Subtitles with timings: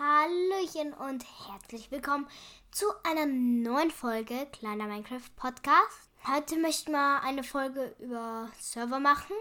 [0.00, 2.26] Hallöchen und herzlich willkommen
[2.70, 6.08] zu einer neuen Folge Kleiner Minecraft Podcast.
[6.26, 9.36] Heute möchten wir eine Folge über Server machen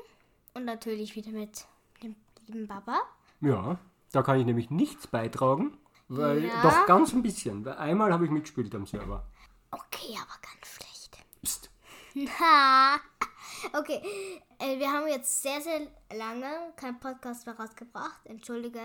[0.53, 1.65] und natürlich wieder mit
[2.03, 2.99] dem lieben Baba.
[3.39, 3.79] Ja,
[4.11, 5.77] da kann ich nämlich nichts beitragen,
[6.09, 6.61] weil Ja.
[6.61, 9.25] doch ganz ein bisschen, weil einmal habe ich mitgespielt am Server.
[9.71, 11.25] Okay, aber ganz schlecht.
[11.41, 11.69] Psst.
[12.37, 12.97] Ha.
[13.79, 14.01] okay,
[14.59, 18.25] äh, wir haben jetzt sehr, sehr lange keinen Podcast mehr rausgebracht.
[18.25, 18.81] Entschuldige.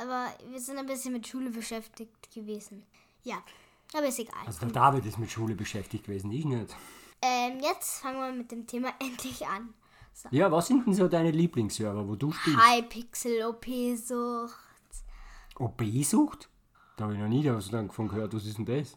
[0.00, 2.84] Aber wir sind ein bisschen mit Schule beschäftigt gewesen.
[3.22, 3.42] Ja,
[3.94, 4.42] aber ist egal.
[4.46, 6.74] Also der David ist mit Schule beschäftigt gewesen, ich nicht.
[7.22, 9.72] Ähm, jetzt fangen wir mit dem Thema endlich an.
[10.12, 10.28] So.
[10.30, 12.58] Ja, was sind denn so deine Lieblingsserver, wo du spielst?
[12.60, 14.54] Hypixel, OP-Sucht.
[15.58, 16.48] OB-Sucht?
[16.96, 18.96] Da habe ich noch nie davon gehört, was ist denn das?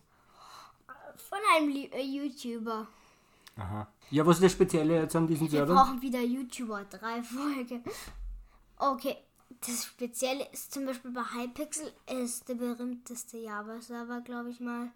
[1.15, 2.87] Von einem äh, YouTuber.
[3.55, 3.87] Aha.
[4.11, 5.73] Ja, was ist das Spezielle jetzt an diesem Wir Server?
[5.73, 7.81] brauchen wieder YouTuber, drei Folge.
[8.77, 9.17] Okay,
[9.65, 14.91] das Spezielle ist zum Beispiel bei Hypixel ist der berühmteste Java-Server, glaube ich mal.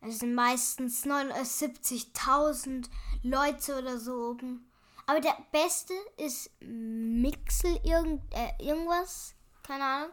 [0.00, 2.88] Es sind meistens 79.000
[3.22, 4.70] Leute oder so oben.
[5.06, 9.34] Aber der beste ist Mixel irgend, äh, irgendwas.
[9.62, 10.10] Keine Ahnung.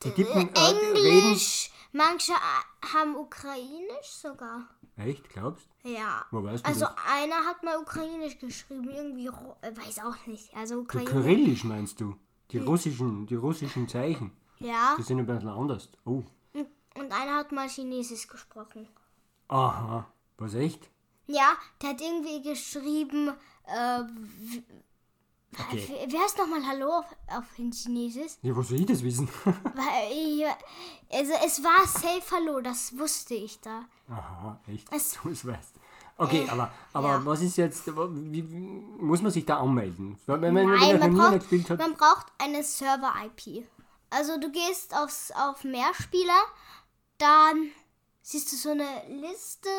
[0.03, 1.06] Die Typen, äh, reden...
[1.06, 1.72] Englisch.
[1.92, 4.70] Manche äh, haben Ukrainisch sogar.
[4.95, 6.26] Echt, glaubst Ja.
[6.31, 6.95] Wo weißt du Also das?
[7.08, 10.54] einer hat mal Ukrainisch geschrieben, irgendwie, äh, weiß auch nicht.
[10.56, 11.11] Also Ukrainisch.
[11.11, 12.16] Kyrillisch meinst du?
[12.52, 14.31] Die russischen, die russischen Zeichen.
[14.60, 14.96] Ja.
[14.98, 15.90] Die sind ein bisschen anders.
[16.06, 16.24] Oh.
[16.54, 18.88] Und und einer hat mal Chinesisch gesprochen.
[19.48, 20.06] Aha.
[20.38, 20.90] Was echt?
[21.28, 23.30] Ja, der hat irgendwie geschrieben,
[23.66, 24.02] äh,
[25.58, 26.06] Okay.
[26.08, 28.34] wie heißt nochmal Hallo auf, auf Chinesisch?
[28.42, 29.28] Ja, wo soll ich das wissen?
[29.45, 30.45] Weil ich,
[31.12, 33.83] also es war safe Hallo, das wusste ich da.
[34.10, 34.92] Aha, echt?
[34.94, 35.76] Es- du es weißt.
[36.17, 37.26] Okay, aber, aber ja.
[37.26, 40.17] was ist jetzt, wie, muss man sich da anmelden?
[40.26, 43.66] Wenn man, wenn Nein, noch man braucht, man braucht eine Server-IP.
[44.09, 46.42] Also du gehst aufs, auf Mehrspieler,
[47.17, 47.71] dann
[48.21, 49.70] siehst du so eine Liste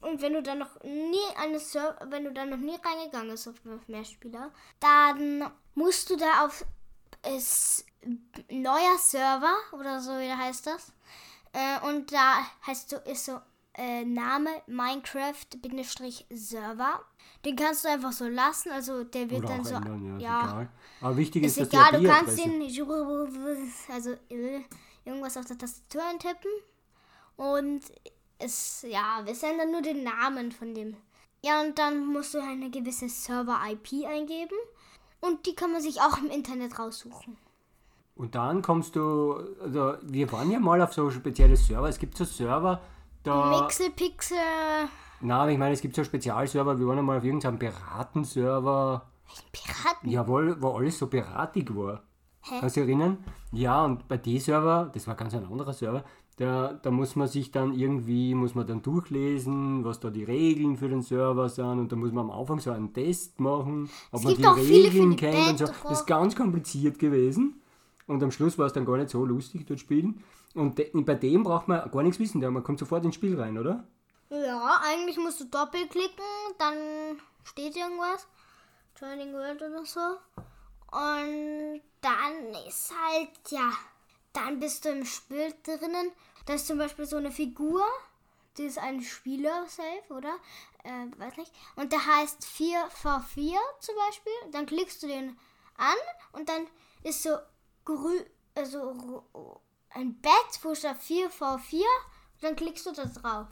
[0.00, 3.48] und wenn du dann noch nie eine Ser wenn du dann noch nie reingegangen bist
[3.48, 3.54] auf
[3.86, 6.64] Mehrspieler, dann musst du da auf
[7.22, 7.86] es
[8.50, 10.92] neuer Server oder so wie heißt das.
[11.52, 13.40] Äh, und da heißt so ist so
[13.74, 17.00] äh, Name Minecraft-Server.
[17.44, 20.44] Den kannst du einfach so lassen, also der wird Oder dann so ändern, ja, ja,
[20.44, 20.68] egal.
[21.00, 22.62] Aber wichtig ist, ist dass egal, du kannst den
[23.92, 24.60] also äh,
[25.04, 26.50] irgendwas auf der Tastatur eintippen
[27.36, 27.82] und
[28.38, 30.96] es ja, wir senden dann nur den Namen von dem.
[31.44, 34.56] Ja, und dann musst du eine gewisse Server-IP eingeben
[35.20, 37.36] und die kann man sich auch im Internet raussuchen.
[38.16, 41.88] Und dann kommst du, also wir waren ja mal auf so spezielle Server.
[41.88, 42.80] Es gibt so Server,
[43.24, 43.62] da.
[43.62, 44.36] Mixel, Pixel,
[45.20, 46.78] Na, ich meine, es gibt so Spezialserver.
[46.78, 49.06] Wir waren einmal auf irgendeinem Piratenserver.
[49.52, 50.10] Piraten.
[50.10, 52.02] Jawohl, wo alles so piratig war.
[52.42, 52.56] Hä?
[52.60, 53.18] Kannst du dich erinnern?
[53.52, 56.04] Ja, und bei dem Server, das war ganz ein anderer Server,
[56.36, 60.76] da, da muss man sich dann irgendwie, muss man dann durchlesen, was da die Regeln
[60.76, 64.24] für den Server sind und da muss man am Anfang so einen Test machen, ob
[64.24, 65.66] man gibt die Regeln kennt und so.
[65.66, 67.62] Das ist ganz kompliziert gewesen
[68.06, 70.22] und am Schluss war es dann gar nicht so lustig dort spielen.
[70.54, 73.58] Und de, bei dem braucht man gar nichts wissen, man kommt sofort ins Spiel rein,
[73.58, 73.86] oder?
[74.30, 76.24] Ja, eigentlich musst du doppelklicken,
[76.58, 78.26] dann steht irgendwas.
[79.00, 80.00] Joining World oder so.
[80.92, 83.72] Und dann ist halt, ja,
[84.32, 86.12] dann bist du im Spiel drinnen.
[86.46, 87.82] Da ist zum Beispiel so eine Figur,
[88.56, 90.36] die ist ein Spieler safe, oder?
[90.84, 91.52] Äh, weiß nicht.
[91.76, 94.32] Und der heißt 4v4 zum Beispiel.
[94.52, 95.36] Dann klickst du den
[95.76, 95.96] an
[96.32, 96.66] und dann
[97.02, 97.36] ist so
[97.84, 99.24] grün, also
[99.94, 101.74] ein Bett, wo steht 4v4.
[101.74, 103.48] Und dann klickst du da drauf.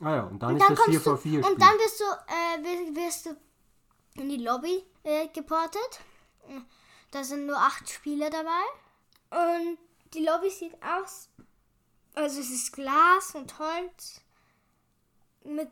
[0.00, 1.74] Ah ja, und dann Und ist dann das kommst 4 du, v 4 und dann
[1.78, 3.36] wirst du, äh, wirst, du
[4.14, 6.00] in die Lobby äh, geportet.
[7.10, 8.62] Da sind nur acht Spieler dabei.
[9.30, 9.78] Und
[10.14, 11.28] die Lobby sieht aus,
[12.14, 14.22] also es ist Glas und Holz.
[15.44, 15.68] Mit,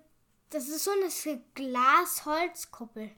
[0.51, 3.11] das ist so eine Glas-Holz-Kuppel.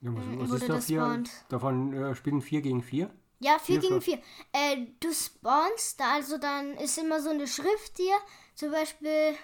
[0.00, 3.10] Ja, was, was wurde ist da vier, davon äh, spielen 4 gegen 4?
[3.44, 4.22] Ja, 4 Vier gegen von- 4.
[4.52, 8.16] Äh, du spawnst, also dann ist immer so eine Schrift hier.
[8.54, 9.36] Zum Beispiel,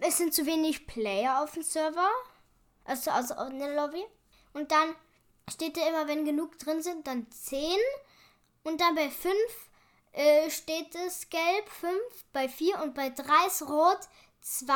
[0.00, 2.08] es sind zu wenig Player auf dem Server.
[2.84, 4.02] Also, also in der Lobby.
[4.54, 4.94] Und dann
[5.50, 7.76] steht da immer, wenn genug drin sind, dann 10.
[8.64, 9.34] Und dann bei 5
[10.12, 12.00] äh, steht es gelb 5,
[12.32, 14.00] bei 4 und bei 3 ist rot
[14.40, 14.74] 2,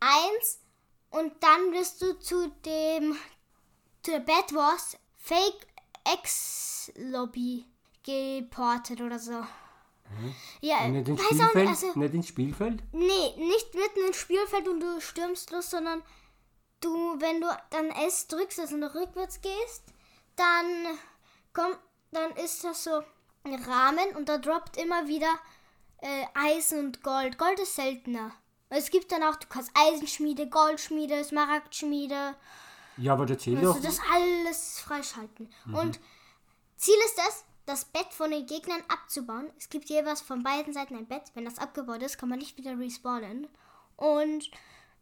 [0.00, 0.60] 1
[1.10, 3.16] Und dann wirst du zu dem,
[4.02, 5.67] zu der Bad Wars Fake
[6.14, 7.66] X Lobby
[8.04, 9.44] geportet oder so.
[10.60, 11.68] Ja, nicht ins weiß auch Spielfeld?
[11.68, 12.82] nicht, also, Nicht ins Spielfeld?
[12.92, 16.02] nee, nicht mitten ins Spielfeld und du stürmst los, sondern
[16.80, 16.90] du,
[17.20, 19.84] wenn du dann S drückst, also nach rückwärts gehst,
[20.36, 20.66] dann
[21.52, 21.78] kommt,
[22.12, 23.02] dann ist das so
[23.44, 25.38] ein Rahmen und da droppt immer wieder
[26.00, 27.36] äh, Eisen und Gold.
[27.36, 28.32] Gold ist seltener.
[28.70, 32.34] Es gibt dann auch, du kannst Eisenschmiede, Goldschmiede, Smaragdschmiede,
[32.98, 33.76] Ja, aber erzähl kannst doch.
[33.76, 35.48] du das alles freischalten.
[35.72, 36.00] Und
[36.76, 39.50] Ziel ist es, das Bett von den Gegnern abzubauen.
[39.58, 41.30] Es gibt jeweils von beiden Seiten ein Bett.
[41.34, 43.46] Wenn das abgebaut ist, kann man nicht wieder respawnen.
[43.96, 44.50] Und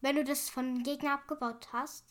[0.01, 2.05] wenn du das von den Gegnern abgebaut hast,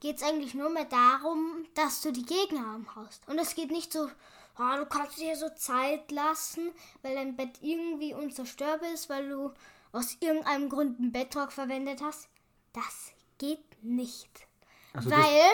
[0.00, 3.26] geht es eigentlich nur mehr darum, dass du die Gegner am hast.
[3.28, 4.08] Und es geht nicht so,
[4.56, 6.70] ah, du kannst dir so Zeit lassen,
[7.02, 9.52] weil dein Bett irgendwie unzerstörbar ist, weil du
[9.90, 12.28] aus irgendeinem Grund ein Bettrock verwendet hast.
[12.72, 14.47] Das geht nicht.
[14.92, 15.50] Also weil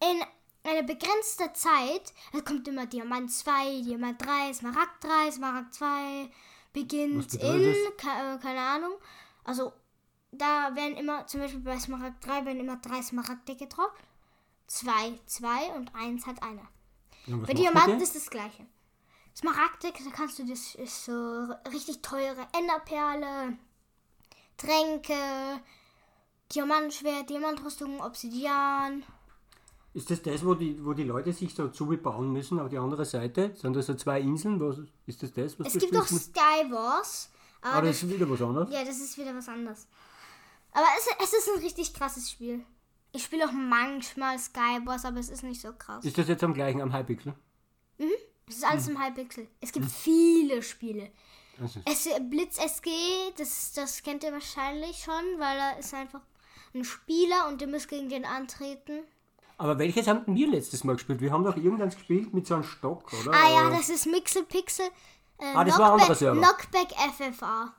[0.00, 0.22] in
[0.62, 6.30] einer begrenzten Zeit, es kommt immer Diamant 2, Diamant 3, Smaragd 3, Smaragd 2,
[6.72, 8.92] beginnt in, ke äh, keine Ahnung.
[9.44, 9.72] Also
[10.32, 14.02] da werden immer, zum Beispiel bei Smaragd 3 werden immer drei Smaragde gedroppt.
[14.66, 16.68] Zwei, zwei und eins hat einer.
[17.26, 18.66] Ja, Bei Diamanten ist das gleiche.
[19.36, 20.72] Smaragde, da kannst du das
[21.04, 23.56] so richtig teure Enderperle,
[24.56, 25.60] Tränke,
[26.54, 29.04] Diamantschwert, Diamantrüstung, Obsidian.
[29.92, 33.04] Ist das das, wo die, wo die Leute sich so zubauen müssen auf die andere
[33.04, 33.54] Seite?
[33.56, 34.60] Sind das so zwei Inseln?
[34.60, 36.26] Was, ist das das, was Es gibt spielst?
[36.26, 37.30] Sky Wars.
[37.62, 38.70] Ah, Aber das ist wieder was anderes.
[38.72, 39.86] Ja, das ist wieder was anderes.
[40.72, 42.64] Aber es, es ist ein richtig krasses Spiel.
[43.12, 46.04] Ich spiele auch manchmal Skywars, aber es ist nicht so krass.
[46.04, 47.34] Ist das jetzt am gleichen, am Hypixel?
[48.46, 49.48] Es ist alles im Hypixel.
[49.60, 51.10] Es gibt viele Spiele.
[51.84, 52.88] Es, Blitz SG,
[53.36, 56.20] das, das kennt ihr wahrscheinlich schon, weil da ist einfach
[56.74, 59.00] ein Spieler und ihr müsst gegen den antreten.
[59.58, 61.20] aber welches haben wir letztes Mal gespielt?
[61.20, 63.32] Wir haben doch irgendeins gespielt mit so einem Stock, oder?
[63.34, 64.86] Ah ja, Äh, das ist Mixel Pixel.
[65.38, 66.40] Äh, Ah, das war ein anderer Server.
[66.40, 67.74] Knockback FFA.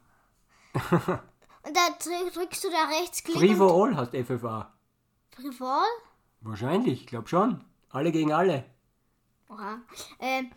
[1.63, 4.74] und da drück- drückst du da rechts Klick Free for All heißt FFA.
[5.36, 5.84] Frivol?
[6.42, 7.63] Wahrscheinlich, ich glaube schon.
[7.89, 8.63] Alle gegen alle.
[9.50, 9.80] Oha.
[10.19, 10.50] Ähm,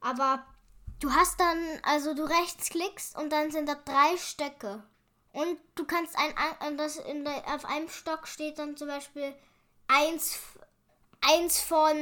[0.00, 0.44] aber
[1.00, 4.82] du hast dann, also du rechtsklickst und dann sind da drei Stöcke.
[5.32, 9.34] Und du kannst ein, ein das in der, auf einem Stock steht dann zum Beispiel
[9.86, 10.38] eins,
[11.20, 11.96] eins von,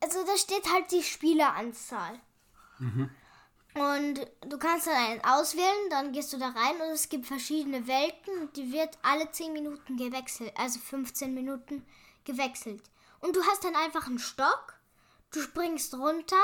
[0.00, 2.20] also da steht halt die Spieleranzahl.
[3.74, 7.86] Und du kannst dann einen auswählen, dann gehst du da rein und es gibt verschiedene
[7.88, 11.84] Welten und die wird alle 10 Minuten gewechselt, also 15 Minuten
[12.24, 12.82] gewechselt.
[13.20, 14.74] Und du hast dann einfach einen Stock,
[15.32, 16.36] du springst runter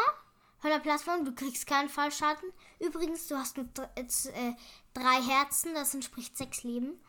[0.58, 2.52] von der Plattform, du kriegst keinen Fallschaden.
[2.80, 4.52] Übrigens, du hast nur äh,
[4.94, 7.00] drei Herzen, das entspricht sechs Leben.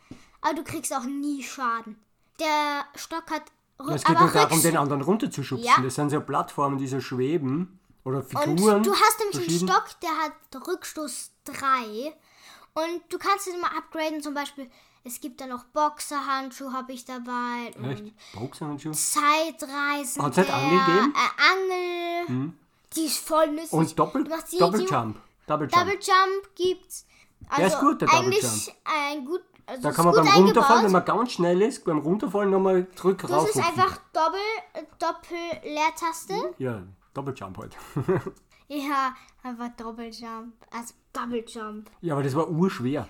[0.42, 2.00] Aber du kriegst auch nie Schaden.
[2.40, 3.44] Der Stock hat
[3.80, 5.68] rü- Es geht nur darum, den anderen runterzuschubsen.
[5.68, 5.80] Ja.
[5.82, 7.80] Das sind so Plattformen, die so schweben.
[8.04, 8.82] Oder Und Figuren.
[8.82, 9.70] du hast nämlich einen.
[9.70, 12.14] Stock, der hat Rückstoß 3.
[12.74, 14.22] Und du kannst ihn immer upgraden.
[14.24, 14.72] Zum Beispiel,
[15.04, 17.68] es gibt da noch Boxerhandschuhe, habe ich dabei.
[17.92, 18.02] Echt?
[18.02, 18.94] Und Boxhandschuhe?
[18.94, 20.24] Zeitreisen.
[20.24, 21.14] Hat's nicht der, Angel gegeben?
[21.16, 22.54] Äh, Angel.
[22.96, 23.72] Die ist voll nützlich.
[23.74, 25.18] Und Doppel, machst die- Doppeljump.
[25.48, 25.72] Doppeljump.
[25.74, 27.06] Double Jump gibt's.
[27.50, 28.78] Also ist gut, der Double eigentlich Jump.
[28.86, 29.42] ein gut.
[29.66, 33.20] Also Da kann man beim Runterfallen, wenn man ganz schnell ist, beim Runterfallen nochmal zurück
[33.22, 33.50] Das rauf.
[33.50, 34.40] ist einfach Doppel,
[35.00, 36.34] Doppel-Leertaste.
[36.58, 36.82] Ja,
[37.14, 37.78] Doppeljump halt.
[38.68, 40.54] Ja, einfach Doppeljump.
[40.72, 41.90] Also Double Jump.
[42.00, 43.06] ja, aber das war urschwer.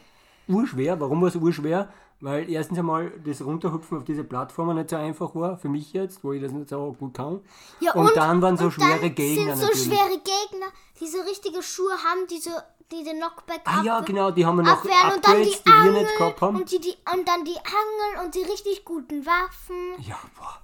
[0.48, 1.00] Urschwer.
[1.00, 1.88] Warum war es urschwer?
[2.22, 6.24] Weil erstens einmal das Runterhüpfen auf diese Plattformen nicht so einfach war, für mich jetzt,
[6.24, 7.42] wo ich das nicht so gut kann.
[7.80, 9.86] Ja, und, dann waren so und schwere dann Gegner sind so natürlich.
[9.86, 10.68] schwere Gegner,
[11.00, 12.52] die so richtige Schuhe haben, die, so,
[12.92, 15.66] die den Knockback Ah ja, genau, die haben wir noch abwehren und dann die die,
[15.66, 16.58] wir Angel nicht gehabt haben.
[16.58, 20.04] und, die, die, und dann die Angel und die richtig guten Waffen.
[20.08, 20.62] Ja, boah.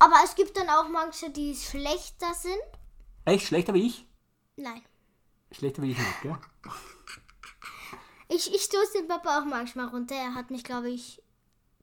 [0.00, 2.52] Aber es gibt dann auch manche, die schlechter sind.
[3.24, 4.06] Echt schlechter wie ich?
[4.56, 4.82] Nein.
[5.52, 6.36] Schlechter wie ich nicht, gell?
[8.28, 10.14] Ich, ich stoße den Papa auch manchmal runter.
[10.14, 11.22] Er hat mich, glaube ich.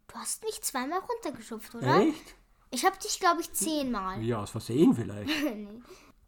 [0.07, 2.01] Du hast mich zweimal runtergeschupft, oder?
[2.01, 2.35] Echt?
[2.71, 4.21] Ich habe dich, glaube ich, zehnmal.
[4.23, 5.29] Ja, aus Versehen vielleicht.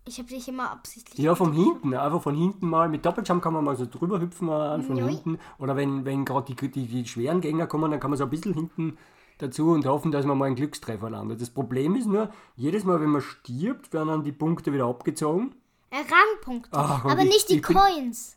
[0.10, 1.20] Ich habe dich immer absichtlich.
[1.20, 2.88] Ja, von hinten, einfach von hinten mal.
[2.88, 5.10] Mit Doppeljump kann man mal so drüber hüpfen äh, von Joi.
[5.10, 5.38] hinten.
[5.60, 8.30] Oder wenn, wenn gerade die, die, die schweren Gegner kommen, dann kann man so ein
[8.30, 8.98] bisschen hinten
[9.38, 11.42] dazu und hoffen, dass man mal einen Glückstreffer landet.
[11.42, 15.54] Das Problem ist nur, jedes Mal, wenn man stirbt, werden dann die Punkte wieder abgezogen.
[15.90, 16.70] Äh, Rangpunkte.
[16.72, 18.37] Ach, aber ich- nicht die Coins.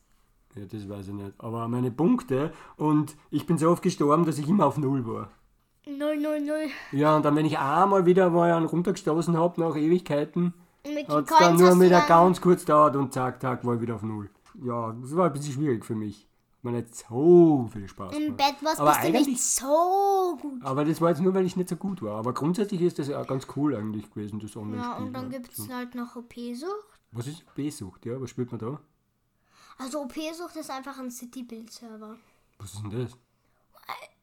[0.56, 1.32] Ja, das weiß ich nicht.
[1.38, 5.30] Aber meine Punkte und ich bin so oft gestorben, dass ich immer auf Null war.
[5.86, 6.70] 000.
[6.92, 10.54] Ja, und dann, wenn ich einmal wieder mal einen runtergestoßen habe, nach Ewigkeiten,
[11.08, 13.94] hat es dann nur wieder dann, ganz kurz dauert und zack, zack, war ich wieder
[13.96, 14.30] auf Null.
[14.62, 16.26] Ja, das war ein bisschen schwierig für mich.
[16.56, 18.36] Hat mir nicht so viel Spaß Im.
[18.36, 20.62] Bett was Aber bist du eigentlich- nicht so gut.
[20.62, 22.18] Aber das war jetzt nur, weil ich nicht so gut war.
[22.18, 24.92] Aber grundsätzlich ist das ja ganz cool eigentlich gewesen, das Online-Spiel.
[24.92, 27.00] Ja, und dann gibt es halt noch OP-Sucht.
[27.12, 28.20] Was ist B-Sucht, ja?
[28.20, 28.80] Was spielt man da?
[29.80, 32.18] Also OP-Sucht ist einfach ein City-Build-Server.
[32.58, 33.16] Was ist denn das?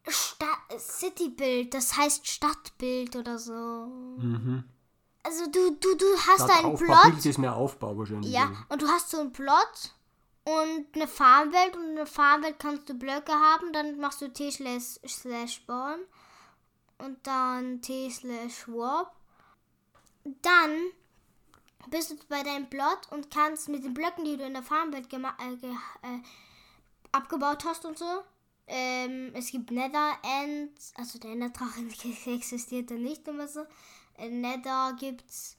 [0.07, 0.45] Sta
[0.77, 3.53] City-Build, das heißt Stadtbild oder so.
[3.53, 4.63] Mhm.
[5.23, 7.25] Also du, du, du hast Statt einen Aufbau, Bild Plot.
[7.25, 8.31] ist mehr Aufbau wahrscheinlich.
[8.31, 9.95] Ja, und du hast so einen Plot
[10.45, 14.51] und eine Farmwelt und in der Farmwelt kannst du Blöcke haben, dann machst du T
[14.51, 15.99] slash slash spawn
[16.99, 19.11] und dann T slash warp.
[20.23, 20.91] Dann
[21.89, 25.11] bist du bei deinem Plot und kannst mit den Blöcken, die du in der Farmwelt
[25.11, 26.19] äh, äh,
[27.11, 28.23] abgebaut hast und so.
[28.67, 31.81] Ähm, es gibt Nether Ends, also der Netherdrache
[32.31, 33.65] existiert da nicht immer so.
[34.17, 35.57] Nether gibt's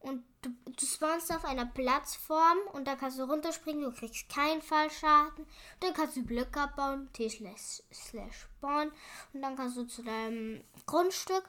[0.00, 4.62] und du, du spawnst auf einer Plattform und da kannst du runterspringen, du kriegst keinen
[4.62, 5.46] Fallschaden.
[5.80, 8.90] Dann kannst du Blöcke abbauen, T slash slash spawn
[9.34, 11.44] und dann kannst du zu deinem Grundstück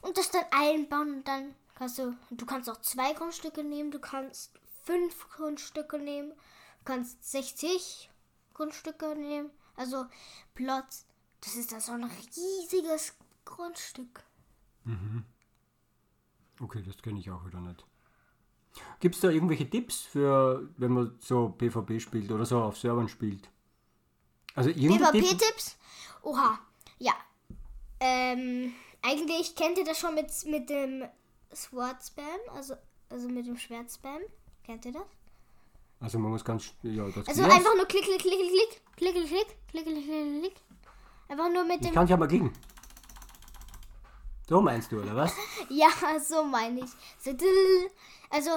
[0.00, 3.98] und das dann einbauen und dann kannst du, du kannst auch zwei Grundstücke nehmen, du
[3.98, 4.52] kannst
[4.84, 8.08] fünf Grundstücke nehmen, du kannst 60
[8.54, 10.06] Grundstücke nehmen, also
[10.54, 11.06] Plots,
[11.40, 14.22] das ist dann so ein riesiges Grundstück.
[16.60, 17.84] Okay, das kenne ich auch wieder nicht.
[19.00, 23.08] Gibt es da irgendwelche Tipps für, wenn man so PvP spielt oder so auf Servern
[23.08, 23.50] spielt?
[24.54, 24.70] Also?
[24.70, 25.76] PvP-Tipps?
[26.22, 26.60] Oha,
[26.98, 27.14] ja.
[27.98, 28.72] Ähm,
[29.02, 31.08] eigentlich kennt ihr das schon mit, mit dem
[31.54, 32.74] Sword Spam, also,
[33.08, 34.20] also mit dem Schwert Spam.
[34.64, 35.02] Kennt ihr das?
[36.00, 39.14] Also man muss ganz, ja, das Also ja, einfach nur klick, klick, klick, klick, klick,
[39.14, 39.28] klick,
[39.68, 40.56] klick, klick, klick, klick.
[41.28, 41.94] Einfach nur mit Ich dem.
[41.94, 42.52] kann ja mal klicken.
[44.48, 45.32] So meinst du, oder was?
[45.68, 45.88] Ja,
[46.20, 46.90] so meine ich.
[47.20, 47.30] So.
[48.30, 48.50] Also,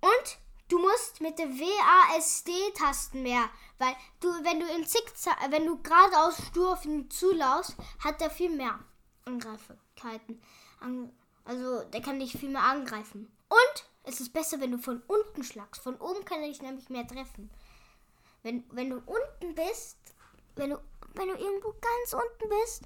[0.00, 3.48] und du musst mit den WASD-Tasten mehr.
[3.78, 8.30] Weil du, wenn du in Zickzack, wenn du geradeaus stur auf ihn zulaufst, hat er
[8.30, 8.78] viel mehr
[9.24, 10.42] Angreifbarkeiten.
[10.80, 11.12] An,
[11.44, 13.30] also, der kann dich viel mehr angreifen.
[13.48, 15.82] Und es ist besser, wenn du von unten schlagst.
[15.82, 17.50] Von oben kann er dich nämlich mehr treffen.
[18.42, 19.98] Wenn, wenn du unten bist,
[20.56, 20.80] wenn du,
[21.14, 22.82] wenn du irgendwo ganz unten bist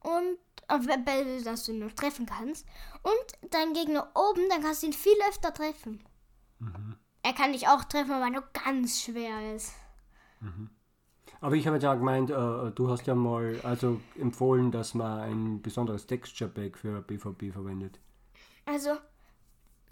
[0.00, 0.38] und
[1.04, 2.66] Bälle, dass du ihn noch treffen kannst
[3.02, 6.02] und dein Gegner oben, dann kannst du ihn viel öfter treffen.
[7.22, 9.72] Er kann dich auch treffen, aber nur ganz schwer ist.
[11.44, 15.60] Aber ich habe ja gemeint, äh, du hast ja mal also empfohlen, dass man ein
[15.60, 18.00] besonderes Texture Pack für PvP verwendet.
[18.64, 18.92] Also,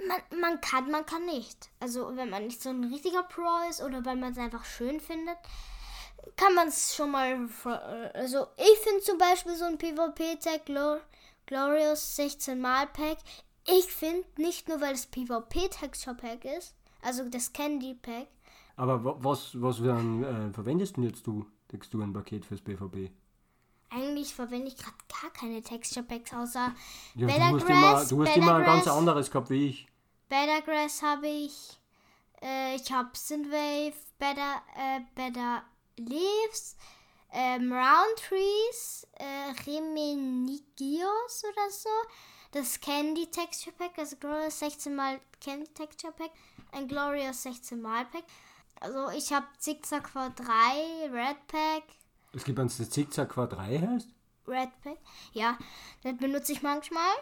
[0.09, 1.69] man, man kann, man kann nicht.
[1.79, 4.99] Also, wenn man nicht so ein richtiger Pro ist oder weil man es einfach schön
[4.99, 5.37] findet,
[6.39, 7.47] kann man es schon mal.
[7.67, 11.03] äh, Also, ich finde zum Beispiel so ein PvP-Tag Glor
[11.45, 13.19] Glorious 16 Mal Pack.
[13.69, 18.29] Ich finde nicht nur, weil es PvP-Texture Pack ist, also das Candy Pack,
[18.77, 23.11] Aber wa- was, was äh, verwendest denn jetzt du Texturenpaket fürs PvP?
[23.91, 26.75] Eigentlich verwende ich gerade gar keine Texture Packs, außer
[27.15, 29.87] Ja, Better du hast, Grass, immer, du hast immer ein ganz anderes gehabt wie ich.
[30.29, 31.79] Better Grass habe ich.
[32.41, 35.63] Äh, ich habe Synthwave, Better, äh, Better
[35.99, 36.77] Leaves,
[37.33, 41.89] ähm, Round Trees, äh, Remenigios oder so.
[42.53, 46.31] Das Candy Texture Pack, also Glorious 16 mal Candy Texture Pack,
[46.73, 48.25] ein Glorious 16 mal Pack.
[48.83, 51.85] Also ich habe Zickzack V3, Red Pack,
[52.33, 54.09] Es gibt eins, das Zickzack V3 heißt.
[54.49, 54.99] Red Pack.
[55.33, 55.57] Ja,
[56.03, 57.15] das benutze ich manchmal.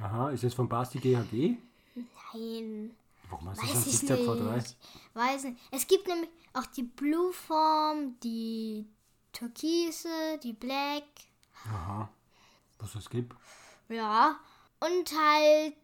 [0.00, 1.56] Aha, ist das von Basti GHG?
[1.96, 2.96] Nein.
[3.28, 4.28] Warum hast du so ein Weiß ich Zickzack nicht.
[4.30, 4.74] V3?
[5.14, 5.60] Weiß nicht.
[5.72, 8.86] Es gibt nämlich auch die Blue Form, die
[9.32, 11.04] Türkise, die Black.
[11.66, 12.08] Aha.
[12.78, 13.36] Was es gibt?
[13.88, 14.38] Ja.
[14.78, 15.74] Und halt,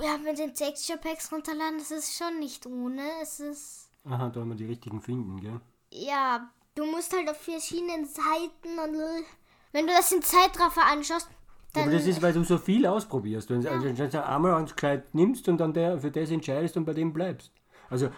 [0.00, 3.06] ja, mit den Texture Packs runterladen, das ist schon nicht ohne.
[3.20, 5.60] Es ist, Aha, da haben wir die richtigen finden, gell?
[5.92, 9.24] ja, du musst halt auf verschiedenen Seiten und
[9.72, 11.36] wenn du das in Zeitraffer anschaust, Ja,
[11.74, 11.82] dann.
[11.84, 13.48] aber das ist, weil du so viel ausprobierst.
[13.50, 16.84] Wenn also, wenn du einmal eins gescheit nimmst und dann der, für das entscheidest und
[16.84, 17.52] bei dem bleibst.
[17.90, 18.10] Also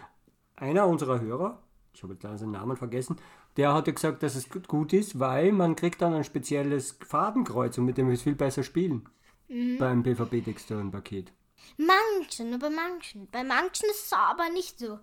[0.56, 1.62] einer unserer Hörer,
[1.92, 3.16] ich habe jetzt leider seinen Namen vergessen,
[3.56, 7.84] der hatte gesagt, dass es gut- ist, weil man kriegt dann ein spezielles Fadenkreuz und
[7.84, 9.08] mit dem ist viel besser spielen.
[9.48, 9.78] Mhm.
[9.78, 11.32] Beim PvP-Texturen-Paket.
[11.76, 13.28] manchen, bei manchen.
[13.30, 14.98] Bei manchen ist es aber nicht so.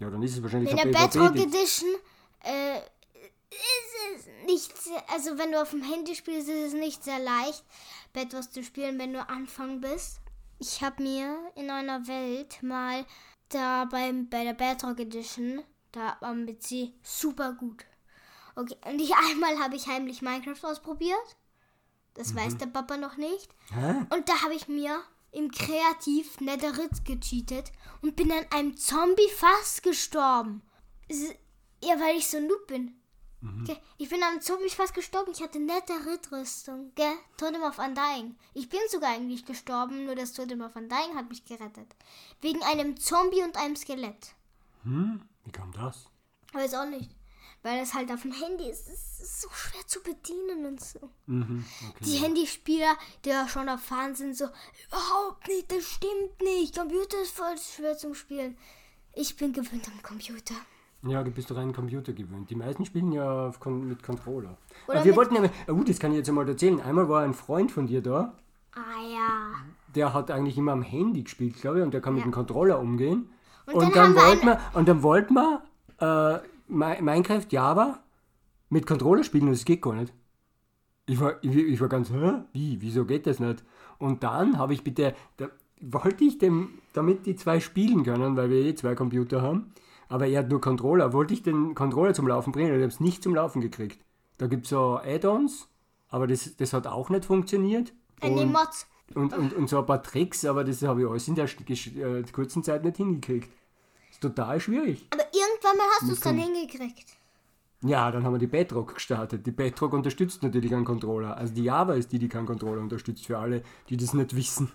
[0.00, 1.42] Ja, dann ist es wahrscheinlich In der Bedrock PvP.
[1.42, 1.90] Edition
[2.42, 2.78] äh,
[3.50, 7.18] ist es nicht sehr, also wenn du auf dem Handy spielst, ist es nicht sehr
[7.18, 7.62] leicht,
[8.12, 10.20] Bedwars zu spielen, wenn du Anfang bist.
[10.58, 13.04] Ich habe mir in einer Welt mal
[13.50, 17.84] da beim, bei der Bedrock Edition, da am PC, super gut.
[18.56, 21.36] Okay, und ich einmal habe ich heimlich Minecraft ausprobiert.
[22.14, 23.54] Das weiß der Papa noch nicht.
[23.72, 24.06] Hä?
[24.14, 25.00] Und da habe ich mir
[25.32, 27.72] im Kreativ Netherite gecheatet
[28.02, 30.62] und bin an einem Zombie fast gestorben.
[31.82, 33.00] Ja, weil ich so ein Noob bin.
[33.62, 35.32] Okay, ich bin am Zombies fast gestorben.
[35.32, 36.92] Ich hatte nette Rittrüstung.
[36.94, 37.14] Gell?
[37.38, 38.36] Totem of Undying.
[38.52, 41.96] Ich bin sogar eigentlich gestorben, nur das Totem of Undying hat mich gerettet.
[42.42, 44.34] Wegen einem Zombie und einem Skelett.
[44.82, 45.22] Hm?
[45.44, 46.10] Wie kam das?
[46.52, 47.10] Weiß auch nicht.
[47.62, 48.88] Weil es halt auf dem Handy ist.
[48.88, 51.10] Es ist so schwer zu bedienen und so.
[51.26, 52.04] Mhm, okay.
[52.04, 54.46] Die Handyspieler, die ja schon erfahren sind, so,
[54.88, 56.76] überhaupt nicht, das stimmt nicht.
[56.78, 58.56] Computer ist voll schwer zum Spielen.
[59.14, 60.54] Ich bin gewöhnt am Computer.
[61.02, 62.48] Ja, du bist doch den Computer gewöhnt.
[62.50, 64.56] Die meisten spielen ja auf Kon mit Controller.
[64.86, 66.80] Oder Aber wir mit- wollten ja, oh, gut, das kann ich jetzt einmal erzählen.
[66.80, 68.34] Einmal war ein Freund von dir da,
[68.74, 69.50] Ah ja.
[69.94, 72.78] der hat eigentlich immer am Handy gespielt, glaube ich, und der kann mit dem Controller
[72.78, 73.30] umgehen.
[73.66, 75.62] Und Und, dann dann, wir wollten wir, und dann wollten wir
[76.42, 78.00] äh, Minecraft Java
[78.68, 80.12] mit Controller spielen und es geht gar nicht.
[81.06, 82.42] Ich war, ich, ich war ganz, hä?
[82.52, 82.80] Wie?
[82.80, 83.64] Wieso geht das nicht?
[83.98, 85.48] Und dann habe ich bitte, da
[85.80, 89.72] wollte ich dem, damit die zwei spielen können, weil wir eh zwei Computer haben,
[90.08, 92.92] aber er hat nur Controller, wollte ich den Controller zum Laufen bringen und ich habe
[92.92, 93.98] es nicht zum Laufen gekriegt.
[94.38, 95.68] Da gibt es so Add-ons,
[96.08, 97.92] aber das, das hat auch nicht funktioniert.
[98.44, 98.52] Und-
[99.14, 102.22] und, und, und so ein paar Tricks, aber das habe ich alles in der äh,
[102.32, 103.48] kurzen Zeit nicht hingekriegt.
[104.10, 105.06] Ist total schwierig.
[105.10, 105.22] Aber
[105.70, 107.16] irgendwann mal hast du es dann hingekriegt.
[107.82, 109.46] Ja, dann haben wir die Bedrock gestartet.
[109.46, 111.36] Die Bedrock unterstützt natürlich einen Controller.
[111.36, 114.70] Also die Java ist die, die keinen Controller unterstützt, für alle, die das nicht wissen.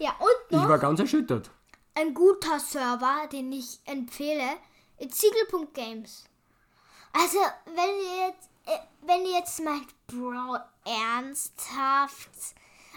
[0.00, 1.50] Ja, und Ich noch war ganz erschüttert.
[1.94, 4.56] ein guter Server, den ich empfehle,
[4.98, 6.24] ist Siegel.games.
[7.12, 12.30] Also, wenn ihr jetzt, äh, wenn ihr jetzt meint, Bro, ernsthaft.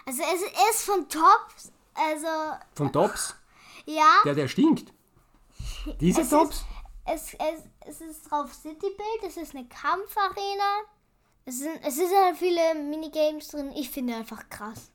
[0.08, 2.28] Also, es ist von Tops, also,
[2.76, 3.36] Von Tops,
[3.86, 4.22] ja.
[4.24, 4.92] der, der stinkt.
[6.00, 6.66] Dieser Es Tops?
[7.06, 10.82] Es, es, es ist drauf Citybuild, es ist eine Kampfarena.
[11.46, 13.72] Es sind, es sind halt viele Minigames drin.
[13.76, 14.92] Ich finde einfach krass.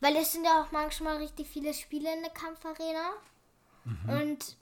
[0.00, 3.12] Weil es sind ja auch manchmal richtig viele Spiele in der Kampfarena.
[4.08, 4.56] Und,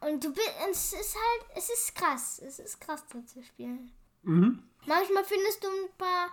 [0.00, 2.40] und du bist, es ist halt, es ist krass.
[2.44, 3.92] Es ist krass da zu spielen.
[4.22, 4.62] Mhm.
[4.86, 6.30] Manchmal findest du ein paar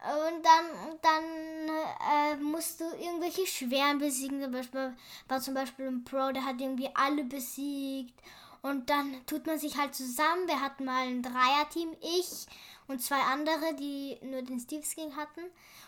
[0.00, 4.40] und dann, und dann äh, musst du irgendwelche schweren besiegen.
[4.40, 4.96] Zum Beispiel
[5.26, 8.14] war zum Beispiel ein Pro, der hat irgendwie alle besiegt.
[8.62, 10.46] Und dann tut man sich halt zusammen.
[10.46, 12.46] Wir hatten mal ein Dreierteam, ich
[12.88, 15.42] und zwei andere, die nur den Steve-Skin hatten.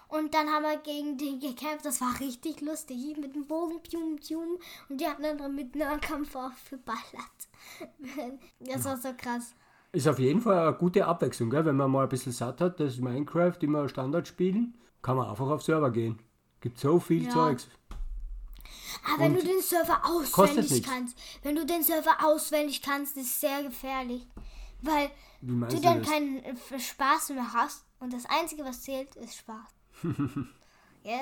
[0.09, 1.85] Und dann haben wir gegen den gekämpft.
[1.85, 3.17] Das war richtig lustig.
[3.19, 4.59] Mit dem Bogen, pium, pium.
[4.89, 7.01] Und die anderen mit Nahkampf aufgeballert.
[8.61, 9.55] Das war so krass.
[9.93, 11.65] Ist auf jeden Fall eine gute Abwechslung, gell?
[11.65, 15.49] wenn man mal ein bisschen satt hat, das Minecraft immer Standard spielen, kann man einfach
[15.49, 16.19] auf Server gehen.
[16.61, 17.31] Gibt so viel Ja.
[17.31, 17.69] Zeugs.
[19.05, 23.41] Aber wenn Und du den Server auswendig kannst, wenn du den Server auswendig kannst, ist
[23.41, 24.27] sehr gefährlich.
[24.83, 25.11] Weil
[25.43, 26.09] du dann das?
[26.09, 29.69] keinen äh, Spaß mehr hast und das Einzige, was zählt, ist Spaß.
[31.05, 31.21] ja?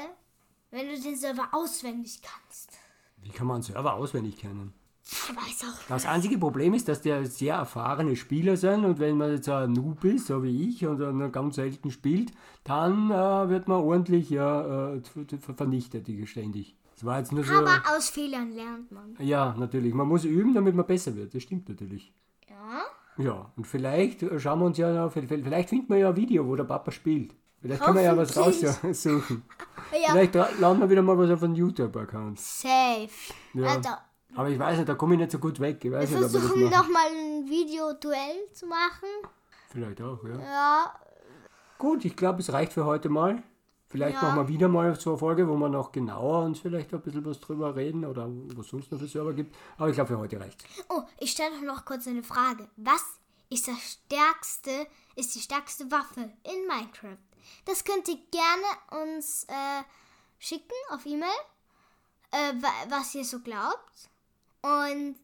[0.71, 2.79] Wenn du den Server auswendig kannst.
[3.23, 4.75] Wie kann man einen Server auswendig kennen?
[5.11, 5.88] Ich weiß auch.
[5.88, 9.73] Das einzige Problem ist, dass der sehr erfahrene Spieler sind und wenn man jetzt ein
[9.73, 12.33] Noob ist, so wie ich, und dann ganz selten spielt,
[12.64, 16.77] dann äh, wird man ordentlich ja, äh, ver- ver- vernichtet, die ständig.
[16.94, 17.55] Das war jetzt nur so.
[17.55, 19.16] Aber aus Fehlern lernt man.
[19.18, 19.94] Ja, natürlich.
[19.94, 21.35] Man muss üben, damit man besser wird.
[21.35, 22.12] Das stimmt natürlich.
[22.51, 22.83] Ja?
[23.25, 26.55] Ja, und vielleicht schauen wir uns ja noch, vielleicht finden wir ja ein Video, wo
[26.55, 27.35] der Papa spielt.
[27.61, 29.42] Vielleicht können wir ja was raussuchen.
[29.90, 30.11] Ja.
[30.12, 32.38] Vielleicht laden wir wieder mal was auf einen YouTube-Account.
[32.38, 33.09] Safe.
[33.55, 33.66] Ja.
[33.68, 33.88] Also,
[34.35, 35.85] Aber ich weiß nicht, da komme ich nicht so gut weg.
[35.85, 39.09] Ich weiß wir nicht, versuchen nochmal ein Video-Duell zu machen.
[39.71, 40.38] Vielleicht auch, ja.
[40.41, 40.95] Ja,
[41.79, 43.43] Gut, ich glaube, es reicht für heute mal.
[43.88, 44.23] Vielleicht Ja.
[44.23, 47.25] machen wir wieder mal so eine Folge, wo wir noch genauer uns vielleicht ein bisschen
[47.25, 49.57] was drüber reden oder was es sonst noch für Server gibt.
[49.79, 52.69] Aber ich glaube, für heute reicht Oh, ich stelle doch noch kurz eine Frage.
[52.77, 53.03] Was
[53.49, 54.87] ist das stärkste,
[55.17, 57.17] ist die stärkste Waffe in Minecraft?
[57.64, 59.83] Das könnt ihr gerne uns äh,
[60.38, 61.31] schicken auf E-Mail,
[62.33, 64.11] äh, wa- was ihr so glaubt.
[64.62, 65.18] Und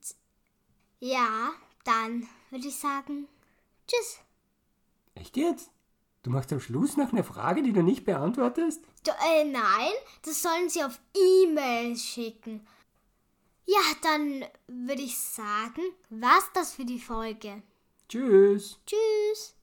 [1.01, 1.53] ja,
[1.85, 3.29] dann würde ich sagen,
[3.87, 4.18] tschüss.
[5.14, 5.70] Echt jetzt?
[6.23, 8.83] Du machst am Schluss noch eine Frage, die du nicht beantwortest?
[9.05, 9.92] Du, äh, nein,
[10.23, 12.66] das sollen sie auf E-Mail schicken.
[13.66, 17.62] Ja, dann würde ich sagen, was das für die Folge.
[18.09, 18.79] Tschüss.
[18.87, 19.54] Tschüss.